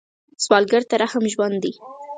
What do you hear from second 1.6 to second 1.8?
دی